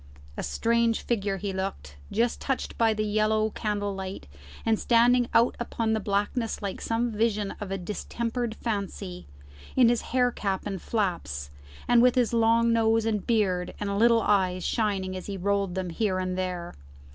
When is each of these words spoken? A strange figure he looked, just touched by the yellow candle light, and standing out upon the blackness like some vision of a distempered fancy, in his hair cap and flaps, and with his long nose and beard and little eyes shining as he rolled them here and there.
A 0.35 0.41
strange 0.41 1.03
figure 1.03 1.37
he 1.37 1.53
looked, 1.53 1.95
just 2.11 2.41
touched 2.41 2.75
by 2.75 2.91
the 2.91 3.05
yellow 3.05 3.51
candle 3.51 3.93
light, 3.93 4.25
and 4.65 4.79
standing 4.79 5.29
out 5.31 5.55
upon 5.59 5.93
the 5.93 5.99
blackness 5.99 6.59
like 6.59 6.81
some 6.81 7.11
vision 7.11 7.53
of 7.61 7.69
a 7.69 7.77
distempered 7.77 8.55
fancy, 8.55 9.27
in 9.75 9.89
his 9.89 10.01
hair 10.01 10.31
cap 10.31 10.65
and 10.65 10.81
flaps, 10.81 11.51
and 11.87 12.01
with 12.01 12.15
his 12.15 12.33
long 12.33 12.73
nose 12.73 13.05
and 13.05 13.27
beard 13.27 13.75
and 13.79 13.99
little 13.99 14.21
eyes 14.23 14.63
shining 14.63 15.15
as 15.15 15.27
he 15.27 15.37
rolled 15.37 15.75
them 15.75 15.91
here 15.91 16.17
and 16.17 16.35
there. 16.35 16.73